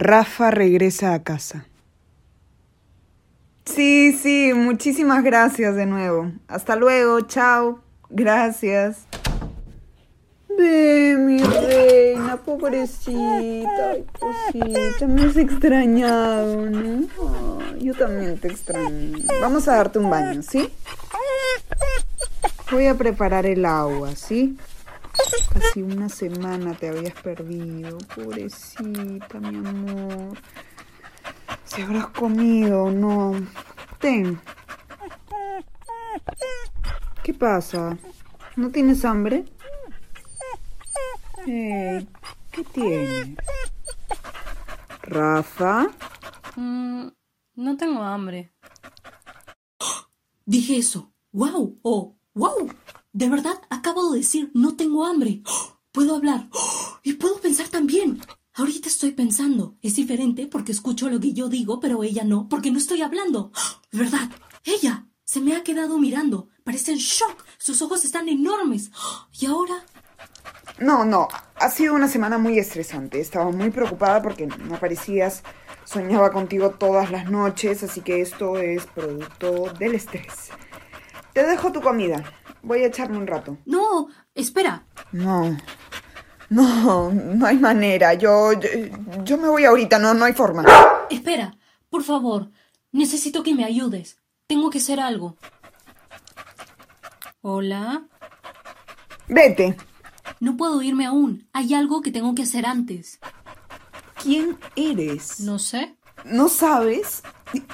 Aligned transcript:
Rafa 0.00 0.50
regresa 0.50 1.12
a 1.12 1.22
casa. 1.22 1.66
Sí, 3.66 4.16
sí, 4.18 4.52
muchísimas 4.54 5.22
gracias 5.22 5.76
de 5.76 5.84
nuevo. 5.84 6.32
Hasta 6.48 6.74
luego, 6.74 7.20
chao. 7.20 7.80
Gracias. 8.08 9.04
Ve, 10.56 11.16
mi 11.18 11.42
reina, 11.42 12.38
pobrecita, 12.38 13.90
ay, 13.90 14.06
cosita, 14.18 15.06
me 15.06 15.24
has 15.24 15.36
extrañado, 15.36 16.70
¿no? 16.70 17.06
Yo 17.78 17.92
también 17.92 18.38
te 18.38 18.48
extraño. 18.48 19.18
Vamos 19.42 19.68
a 19.68 19.76
darte 19.76 19.98
un 19.98 20.08
baño, 20.08 20.42
¿sí? 20.42 20.72
Voy 22.72 22.86
a 22.86 22.94
preparar 22.94 23.44
el 23.44 23.66
agua, 23.66 24.16
¿sí? 24.16 24.56
Casi 25.52 25.82
una 25.82 26.08
semana 26.08 26.74
te 26.74 26.88
habías 26.88 27.14
perdido, 27.20 27.98
pobrecita, 28.14 29.40
mi 29.40 29.56
amor. 29.56 30.38
Si 31.64 31.82
habrás 31.82 32.06
comido 32.08 32.84
o 32.84 32.90
no. 32.90 33.32
Ten. 33.98 34.40
¿Qué 37.22 37.34
pasa? 37.34 37.96
¿No 38.56 38.70
tienes 38.70 39.04
hambre? 39.04 39.44
Hey, 41.46 42.08
¿Qué 42.50 42.64
tienes? 42.64 43.36
¿Rafa? 45.02 45.88
Mm, 46.56 47.08
no 47.54 47.76
tengo 47.76 48.02
hambre. 48.02 48.52
Dije 50.44 50.78
eso. 50.78 51.12
¡Wow! 51.32 51.78
¡Oh! 51.82 52.16
¡Wow! 52.34 52.70
De 53.12 53.28
verdad, 53.28 53.60
acabo 53.70 54.12
de 54.12 54.20
decir, 54.20 54.50
no 54.54 54.76
tengo 54.76 55.04
hambre. 55.04 55.42
Puedo 55.92 56.14
hablar. 56.14 56.48
Y 57.02 57.14
puedo 57.14 57.40
pensar 57.40 57.68
también. 57.68 58.20
Ahorita 58.54 58.88
estoy 58.88 59.10
pensando. 59.12 59.76
Es 59.82 59.96
diferente 59.96 60.46
porque 60.46 60.72
escucho 60.72 61.10
lo 61.10 61.18
que 61.18 61.32
yo 61.32 61.48
digo, 61.48 61.80
pero 61.80 62.04
ella 62.04 62.22
no, 62.24 62.48
porque 62.48 62.70
no 62.70 62.78
estoy 62.78 63.02
hablando. 63.02 63.50
¿Verdad? 63.90 64.30
Ella 64.64 65.08
se 65.24 65.40
me 65.40 65.56
ha 65.56 65.64
quedado 65.64 65.98
mirando. 65.98 66.48
Parece 66.62 66.92
en 66.92 66.98
shock. 66.98 67.44
Sus 67.58 67.82
ojos 67.82 68.04
están 68.04 68.28
enormes. 68.28 68.90
Y 69.40 69.46
ahora... 69.46 69.84
No, 70.78 71.04
no. 71.04 71.26
Ha 71.56 71.70
sido 71.70 71.94
una 71.94 72.08
semana 72.08 72.38
muy 72.38 72.58
estresante. 72.58 73.20
Estaba 73.20 73.50
muy 73.50 73.70
preocupada 73.70 74.22
porque 74.22 74.46
no 74.46 74.76
aparecías. 74.76 75.42
Soñaba 75.84 76.30
contigo 76.30 76.70
todas 76.70 77.10
las 77.10 77.28
noches, 77.28 77.82
así 77.82 78.00
que 78.02 78.20
esto 78.20 78.58
es 78.58 78.86
producto 78.86 79.72
del 79.78 79.96
estrés. 79.96 80.50
Te 81.32 81.44
dejo 81.46 81.72
tu 81.72 81.80
comida. 81.80 82.22
Voy 82.62 82.82
a 82.82 82.86
echarme 82.86 83.18
un 83.18 83.26
rato. 83.26 83.56
No, 83.64 84.08
espera. 84.34 84.84
No. 85.12 85.56
No, 86.48 87.10
no 87.12 87.46
hay 87.46 87.58
manera. 87.58 88.14
Yo, 88.14 88.52
yo, 88.54 88.68
yo 89.24 89.38
me 89.38 89.48
voy 89.48 89.64
ahorita. 89.64 89.98
No, 89.98 90.14
no 90.14 90.24
hay 90.24 90.32
forma. 90.32 90.64
Espera, 91.08 91.56
por 91.88 92.02
favor. 92.02 92.50
Necesito 92.92 93.42
que 93.42 93.54
me 93.54 93.64
ayudes. 93.64 94.18
Tengo 94.46 94.68
que 94.70 94.78
hacer 94.78 94.98
algo. 94.98 95.36
Hola. 97.40 98.02
Vete. 99.28 99.76
No 100.40 100.56
puedo 100.56 100.82
irme 100.82 101.06
aún. 101.06 101.48
Hay 101.52 101.72
algo 101.72 102.02
que 102.02 102.10
tengo 102.10 102.34
que 102.34 102.42
hacer 102.42 102.66
antes. 102.66 103.20
¿Quién 104.22 104.58
eres? 104.74 105.40
No 105.40 105.58
sé. 105.58 105.96
¿No 106.24 106.48
sabes? 106.48 107.22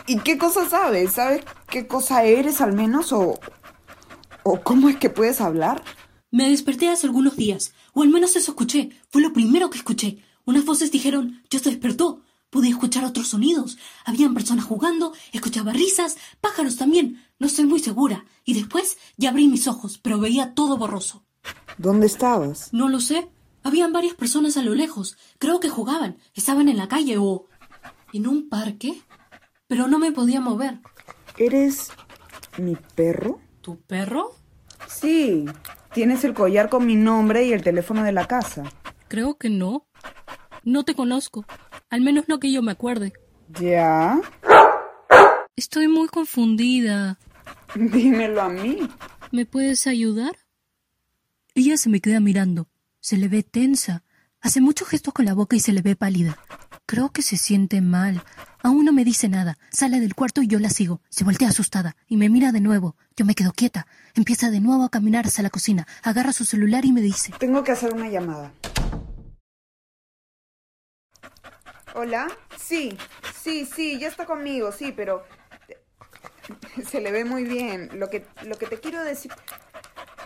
¿Y, 0.07 0.19
qué 0.21 0.39
cosa 0.39 0.69
sabes? 0.69 1.13
¿Sabes 1.13 1.45
qué 1.69 1.87
cosa 1.87 2.25
eres 2.25 2.61
al 2.61 2.73
menos? 2.73 3.13
¿O, 3.13 3.39
¿O 4.43 4.61
cómo 4.61 4.89
es 4.89 4.97
que 4.97 5.11
puedes 5.11 5.41
hablar? 5.41 5.83
Me 6.31 6.49
desperté 6.49 6.89
hace 6.89 7.07
algunos 7.07 7.37
días, 7.37 7.73
o 7.93 8.03
al 8.03 8.09
menos 8.09 8.37
eso 8.37 8.53
escuché. 8.53 8.91
Fue 9.11 9.23
lo 9.23 9.33
primero 9.33 9.71
que 9.71 9.79
escuché. 9.79 10.19
Unas 10.45 10.65
voces 10.65 10.91
dijeron, 10.91 11.43
yo 11.51 11.61
te 11.61 11.71
despertó. 11.71 12.23
Pude 12.51 12.69
escuchar 12.69 13.05
otros 13.05 13.29
sonidos. 13.29 13.77
Habían 14.05 14.33
personas 14.33 14.65
jugando, 14.65 15.13
escuchaba 15.33 15.73
risas, 15.73 16.17
pájaros 16.41 16.77
también. 16.77 17.23
No 17.39 17.49
estoy 17.49 17.67
muy 17.67 17.81
segura. 17.81 18.25
Y 18.45 18.55
después 18.55 18.97
ya 19.17 19.31
abrí 19.31 19.49
mis 19.49 19.67
ojos, 19.67 19.99
pero 19.99 20.21
veía 20.21 20.55
todo 20.55 20.77
borroso. 20.79 21.25
¿Dónde 21.79 22.07
estabas? 22.07 22.73
No 22.73 22.89
lo 22.89 23.01
sé. 23.01 23.29
Habían 23.63 23.93
varias 23.93 24.15
personas 24.15 24.57
a 24.57 24.63
lo 24.63 24.75
lejos. 24.75 25.17
Creo 25.39 25.59
que 25.59 25.69
jugaban. 25.69 26.19
Estaban 26.35 26.69
en 26.69 26.77
la 26.77 26.89
calle 26.89 27.19
o... 27.19 27.47
¿En 28.13 28.29
un 28.29 28.49
parque? 28.49 29.03
Pero 29.67 29.89
no 29.89 29.99
me 29.99 30.13
podía 30.13 30.41
mover. 30.41 30.79
¿Eres 31.39 31.91
mi 32.59 32.77
perro? 32.95 33.41
¿Tu 33.61 33.79
perro? 33.81 34.35
Sí. 34.89 35.45
Tienes 35.93 36.25
el 36.25 36.35
collar 36.35 36.69
con 36.69 36.87
mi 36.87 36.95
nombre 36.95 37.45
y 37.45 37.53
el 37.53 37.63
teléfono 37.63 38.05
de 38.05 38.13
la 38.13 38.27
casa. 38.27 38.65
Creo 39.09 39.37
que 39.37 39.51
no. 39.51 39.87
No 40.63 40.85
te 40.85 40.95
conozco. 40.95 41.45
Al 41.91 42.01
menos 42.01 42.29
no 42.29 42.39
que 42.39 42.53
yo 42.53 42.63
me 42.63 42.73
acuerde. 42.73 43.13
¿Ya? 43.61 44.21
Estoy 45.57 45.89
muy 45.89 46.09
confundida. 46.09 47.19
Dímelo 47.75 48.43
a 48.43 48.49
mí. 48.49 48.79
¿Me 49.33 49.47
puedes 49.47 49.87
ayudar? 49.87 50.37
Ella 51.55 51.77
se 51.77 51.89
me 51.89 52.01
queda 52.01 52.21
mirando. 52.21 52.69
Se 53.01 53.17
le 53.17 53.29
ve 53.29 53.43
tensa. 53.43 54.05
Hace 54.41 54.61
muchos 54.61 54.89
gestos 54.89 55.15
con 55.15 55.25
la 55.25 55.35
boca 55.35 55.57
y 55.57 55.61
se 55.61 55.73
le 55.73 55.83
ve 55.83 55.97
pálida. 55.97 56.39
Creo 56.89 57.11
que 57.11 57.23
se 57.23 57.37
siente 57.37 57.81
mal. 57.81 58.23
Aún 58.63 58.85
no 58.85 58.93
me 58.93 59.05
dice 59.05 59.29
nada. 59.29 59.59
Sale 59.71 59.99
del 59.99 60.15
cuarto 60.15 60.41
y 60.41 60.47
yo 60.47 60.61
la 60.61 60.71
sigo. 60.71 61.01
Se 61.09 61.25
voltea 61.25 61.49
asustada 61.49 61.97
y 62.07 62.17
me 62.17 62.29
mira 62.29 62.53
de 62.53 62.61
nuevo. 62.61 62.95
Yo 63.17 63.25
me 63.25 63.35
quedo 63.35 63.53
quieta. 63.53 63.89
Empieza 64.15 64.53
de 64.53 64.61
nuevo 64.61 64.85
a 64.85 64.89
caminar 64.89 65.27
hacia 65.27 65.43
la 65.43 65.51
cocina. 65.51 65.85
Agarra 66.05 66.33
su 66.33 66.45
celular 66.45 66.85
y 66.85 66.93
me 66.93 67.01
dice. 67.01 67.33
Tengo 67.41 67.65
que 67.65 67.73
hacer 67.73 67.93
una 67.93 68.09
llamada. 68.09 68.53
¿Hola? 71.95 72.29
Sí, 72.57 72.97
sí, 73.35 73.67
sí, 73.67 73.99
ya 73.99 74.07
está 74.07 74.25
conmigo, 74.25 74.71
sí, 74.71 74.93
pero... 74.93 75.25
Se 76.89 77.01
le 77.01 77.11
ve 77.11 77.25
muy 77.25 77.43
bien. 77.43 77.99
Lo 77.99 78.09
que, 78.09 78.27
lo 78.45 78.57
que 78.57 78.67
te 78.67 78.79
quiero 78.79 79.03
decir... 79.03 79.33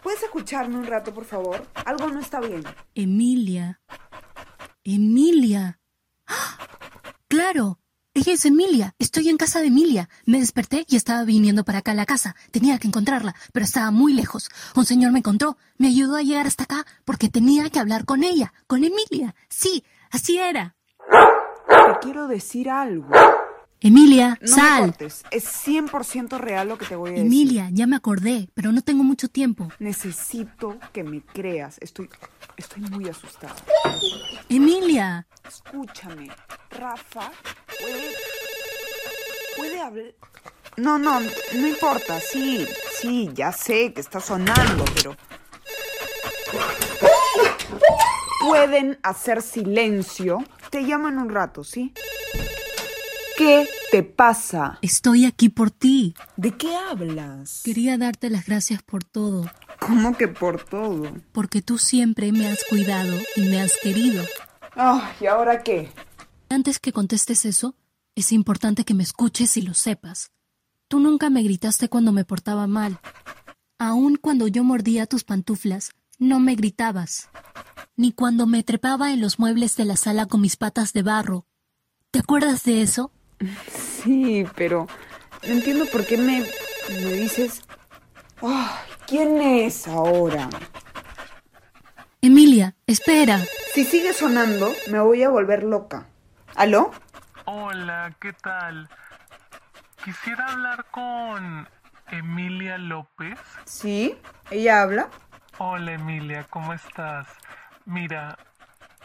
¿Puedes 0.03 0.23
escucharme 0.23 0.77
un 0.77 0.87
rato, 0.87 1.15
por 1.15 1.25
favor? 1.25 1.67
Algo 1.87 2.11
no 2.11 2.21
está 2.21 2.39
bien. 2.41 2.65
Emilia. 2.95 3.81
Emilia. 4.85 5.80
Claro. 7.29 7.79
Ella 8.13 8.33
es 8.33 8.45
Emilia. 8.45 8.95
Estoy 8.99 9.29
en 9.29 9.37
casa 9.37 9.61
de 9.61 9.69
Emilia. 9.69 10.09
Me 10.27 10.41
desperté 10.41 10.85
y 10.89 10.97
estaba 10.97 11.23
viniendo 11.25 11.65
para 11.65 11.79
acá 11.79 11.93
a 11.93 11.95
la 11.95 12.07
casa. 12.07 12.35
Tenía 12.51 12.79
que 12.79 12.89
encontrarla, 12.89 13.37
pero 13.53 13.65
estaba 13.65 13.93
muy 13.93 14.13
lejos. 14.13 14.49
Un 14.75 14.85
señor 14.85 15.13
me 15.13 15.21
encontró. 15.21 15.57
Me 15.79 15.87
ayudó 15.87 16.17
a 16.17 16.23
llegar 16.23 16.49
hasta 16.49 16.65
acá 16.65 16.85
porque 17.05 17.29
tenía 17.29 17.71
que 17.71 17.79
hablar 17.79 18.05
con 18.05 18.25
ella, 18.25 18.53
con 18.67 18.83
Emilia. 18.83 19.37
Sí, 19.49 19.85
así 20.11 20.39
era. 20.39 20.75
Te 21.69 21.99
quiero 22.03 22.27
decir 22.27 22.69
algo. 22.69 23.09
Emilia, 23.83 24.39
No 24.43 24.47
sal. 24.55 24.81
me 24.83 24.87
cortes. 24.89 25.25
Es 25.31 25.47
100% 25.67 26.39
real 26.39 26.69
lo 26.69 26.77
que 26.77 26.85
te 26.85 26.97
voy 26.97 27.11
a 27.11 27.13
decir. 27.15 27.27
Emilia, 27.27 27.69
ya 27.73 27.87
me 27.87 27.97
acordé, 27.97 28.51
pero 28.53 28.73
no 28.73 28.83
tengo 28.83 29.03
mucho 29.05 29.29
tiempo. 29.29 29.69
Necesito 29.79 30.77
que 30.93 31.03
me 31.03 31.23
creas. 31.23 31.79
Estoy, 31.81 32.11
estoy 32.59 32.83
muy 32.83 33.09
asustada. 33.09 33.55
Emilia. 34.51 35.27
Escúchame. 35.49 36.29
Rafa 36.71 37.33
puede. 37.81 38.13
puede 39.57 39.81
hablar. 39.81 40.15
No, 40.77 40.99
no, 40.99 41.21
no 41.21 41.67
importa. 41.67 42.21
Sí, 42.21 42.67
sí, 43.01 43.31
ya 43.35 43.51
sé 43.53 43.93
que 43.95 44.01
está 44.03 44.21
sonando, 44.21 44.85
pero. 44.95 45.17
Pueden 48.41 48.99
hacer 49.03 49.43
silencio. 49.43 50.39
Te 50.71 50.83
llamo 50.83 51.09
en 51.09 51.19
un 51.19 51.31
rato, 51.31 51.65
¿sí? 51.65 51.93
¿Qué 53.41 53.67
te 53.91 54.03
pasa? 54.03 54.79
Estoy 54.83 55.25
aquí 55.25 55.49
por 55.49 55.71
ti. 55.71 56.15
¿De 56.37 56.59
qué 56.59 56.77
hablas? 56.77 57.63
Quería 57.65 57.97
darte 57.97 58.29
las 58.29 58.45
gracias 58.45 58.83
por 58.83 59.03
todo, 59.03 59.51
¿Cómo 59.79 60.15
que 60.15 60.29
por 60.29 60.63
todo? 60.63 61.11
porque 61.33 61.63
tú 61.63 61.79
siempre 61.79 62.33
me 62.33 62.47
has 62.49 62.63
cuidado 62.69 63.19
y 63.37 63.41
me 63.45 63.59
has 63.63 63.73
querido. 63.83 64.23
Ah, 64.77 65.15
¿y 65.19 65.25
ahora 65.25 65.63
qué? 65.63 65.91
Antes 66.51 66.79
que 66.79 66.93
contestes 66.93 67.47
eso, 67.47 67.75
es 68.15 68.31
importante 68.31 68.85
que 68.85 68.93
me 68.93 69.05
escuches 69.05 69.57
y 69.57 69.63
lo 69.63 69.73
sepas. 69.73 70.33
Tú 70.87 71.01
nunca 71.01 71.31
me 71.31 71.43
gritaste 71.43 71.89
cuando 71.89 72.13
me 72.13 72.27
portaba 72.27 72.67
mal. 72.67 73.01
Aun 73.79 74.17
cuando 74.17 74.49
yo 74.49 74.65
mordía 74.65 75.07
tus 75.07 75.25
pantuflas, 75.25 75.93
no 76.19 76.41
me 76.41 76.57
gritabas. 76.57 77.31
Ni 77.97 78.13
cuando 78.13 78.47
me 78.47 78.63
trepaba 78.65 79.15
en 79.15 79.23
los 79.23 79.39
muebles 79.39 79.77
de 79.77 79.87
la 79.87 79.97
sala 79.97 80.27
con 80.27 80.43
mis 80.43 80.59
patas 80.59 80.93
de 80.93 81.03
barro. 81.03 81.47
¿Te 82.11 82.19
acuerdas 82.19 82.65
de 82.65 82.83
eso? 82.83 83.13
Sí, 83.69 84.47
pero 84.55 84.87
no 85.47 85.53
entiendo 85.53 85.87
por 85.87 86.07
qué 86.07 86.17
me, 86.17 86.45
me 86.89 87.13
dices... 87.13 87.63
Ay, 88.43 88.91
¿Quién 89.07 89.41
es 89.41 89.89
ahora? 89.89 90.49
Emilia, 92.23 92.77
espera. 92.87 93.41
Si 93.75 93.85
sigue 93.85 94.13
sonando, 94.13 94.73
me 94.89 95.01
voy 95.01 95.23
a 95.23 95.31
volver 95.31 95.65
loca. 95.65 96.07
¿Aló? 96.55 96.93
Hola, 97.45 98.15
¿qué 98.21 98.33
tal? 98.33 98.89
Quisiera 100.05 100.47
hablar 100.47 100.87
con 100.91 101.69
Emilia 102.13 102.79
López. 102.79 103.39
¿Sí? 103.65 104.17
¿Ella 104.51 104.83
habla? 104.83 105.09
Hola 105.59 105.93
Emilia, 105.93 106.47
¿cómo 106.49 106.73
estás? 106.73 107.27
Mira, 107.85 108.39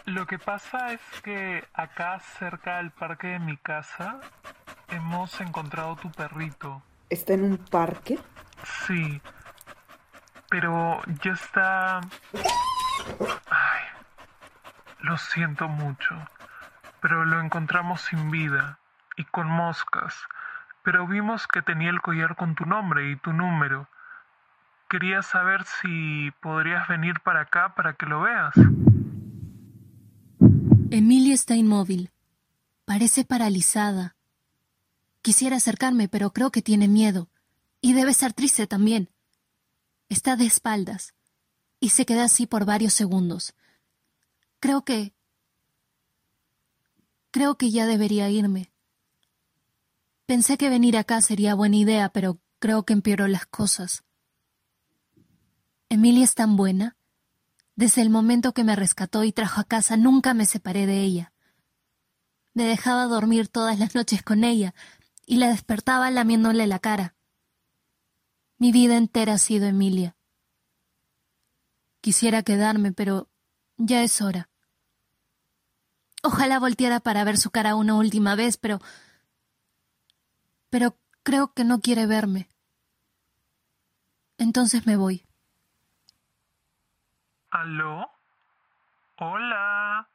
Lo 0.06 0.28
que 0.28 0.38
pasa 0.38 0.94
es 0.94 1.02
que 1.24 1.68
acá 1.74 2.20
cerca 2.20 2.78
del 2.78 2.92
parque 2.92 3.28
de 3.28 3.40
mi 3.40 3.58
casa 3.58 4.20
hemos 4.90 5.42
encontrado 5.42 5.96
tu 5.96 6.12
perrito. 6.12 6.84
¿Está 7.10 7.34
en 7.34 7.44
un 7.44 7.58
parque? 7.58 8.20
Sí, 8.64 9.20
pero 10.48 11.02
ya 11.24 11.32
está... 11.32 12.02
Ay, 13.50 13.84
lo 15.00 15.18
siento 15.18 15.68
mucho, 15.68 16.16
pero 17.02 17.26
lo 17.26 17.42
encontramos 17.42 18.02
sin 18.02 18.30
vida 18.30 18.78
y 19.18 19.24
con 19.24 19.48
moscas, 19.48 20.16
pero 20.84 21.08
vimos 21.08 21.48
que 21.48 21.64
tenía 21.64 21.90
el 21.90 22.02
collar 22.02 22.36
con 22.36 22.54
tu 22.54 22.68
nombre 22.68 23.10
y 23.10 23.16
tu 23.16 23.34
número. 23.34 23.88
Quería 24.88 25.24
saber 25.24 25.64
si 25.64 26.32
podrías 26.42 26.88
venir 26.88 27.22
para 27.22 27.42
acá 27.42 27.74
para 27.74 27.94
que 27.94 28.06
lo 28.06 28.22
veas. 28.22 28.54
Está 31.36 31.58
inmóvil. 31.58 32.12
Parece 32.86 33.26
paralizada. 33.26 34.16
Quisiera 35.22 35.58
acercarme, 35.58 36.08
pero 36.08 36.32
creo 36.32 36.50
que 36.50 36.62
tiene 36.62 36.88
miedo. 36.88 37.30
Y 37.82 37.92
debe 37.92 38.12
estar 38.12 38.32
triste 38.32 38.68
también. 38.68 39.10
Está 40.08 40.38
de 40.38 40.46
espaldas. 40.46 41.14
Y 41.82 41.90
se 41.90 42.06
queda 42.06 42.24
así 42.24 42.48
por 42.48 42.64
varios 42.64 42.94
segundos. 42.94 43.54
Creo 44.62 44.86
que... 44.86 45.14
Creo 47.32 47.58
que 47.58 47.70
ya 47.70 47.86
debería 47.86 48.30
irme. 48.30 48.72
Pensé 50.26 50.58
que 50.58 50.70
venir 50.70 50.96
acá 50.96 51.20
sería 51.20 51.54
buena 51.54 51.76
idea, 51.76 52.08
pero 52.14 52.40
creo 52.60 52.84
que 52.84 52.94
empeoró 52.94 53.28
las 53.28 53.46
cosas. 53.46 54.06
Emilia 55.90 56.24
es 56.24 56.34
tan 56.34 56.56
buena. 56.56 56.96
Desde 57.76 58.02
el 58.02 58.10
momento 58.10 58.54
que 58.54 58.64
me 58.64 58.76
rescató 58.76 59.24
y 59.24 59.34
trajo 59.34 59.60
a 59.60 59.66
casa 59.66 59.98
nunca 59.98 60.34
me 60.34 60.46
separé 60.46 60.86
de 60.86 61.02
ella. 61.02 61.34
Me 62.54 62.64
dejaba 62.64 63.06
dormir 63.06 63.50
todas 63.50 63.78
las 63.80 63.96
noches 63.96 64.24
con 64.24 64.46
ella 64.46 64.74
y 65.26 65.38
la 65.38 65.50
despertaba 65.50 66.10
lamiéndole 66.10 66.68
la 66.68 66.80
cara. 66.80 67.16
Mi 68.58 68.72
vida 68.72 68.96
entera 68.96 69.34
ha 69.34 69.38
sido 69.38 69.68
Emilia. 69.68 70.16
Quisiera 72.00 72.44
quedarme, 72.44 72.94
pero 72.94 73.30
ya 73.76 74.04
es 74.04 74.22
hora. 74.22 74.50
Ojalá 76.24 76.60
volteara 76.60 77.02
para 77.02 77.26
ver 77.26 77.38
su 77.38 77.52
cara 77.52 77.76
una 77.76 77.96
última 77.96 78.36
vez, 78.36 78.56
pero... 78.56 78.80
pero 80.70 80.98
creo 81.24 81.54
que 81.54 81.66
no 81.66 81.82
quiere 81.82 82.06
verme. 82.06 82.48
Entonces 84.38 84.86
me 84.86 84.96
voy. 84.96 85.26
¿Aló? 87.58 88.10
Hola. 89.18 90.10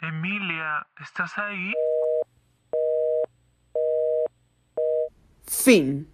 Emilia, 0.00 0.86
¿estás 1.00 1.36
ahí? 1.36 1.72
Fin. 5.44 6.08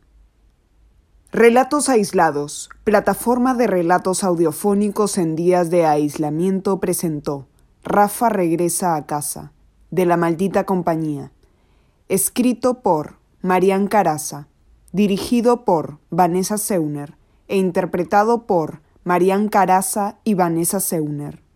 Relatos 1.30 1.90
aislados. 1.90 2.70
Plataforma 2.84 3.52
de 3.52 3.66
relatos 3.66 4.24
audiofónicos 4.24 5.18
en 5.18 5.36
días 5.36 5.68
de 5.68 5.84
aislamiento 5.84 6.80
presentó 6.80 7.46
Rafa 7.84 8.30
regresa 8.30 8.96
a 8.96 9.04
casa, 9.04 9.52
de 9.90 10.06
la 10.06 10.16
maldita 10.16 10.64
compañía. 10.64 11.32
Escrito 12.08 12.80
por 12.80 13.16
Marian 13.42 13.88
Caraza, 13.88 14.48
dirigido 14.90 15.66
por 15.66 15.98
Vanessa 16.08 16.56
Seuner 16.56 17.18
e 17.46 17.58
interpretado 17.58 18.46
por 18.46 18.80
Marian 19.08 19.48
Caraza 19.48 20.18
y 20.22 20.34
Vanessa 20.34 20.80
Seuner. 20.80 21.47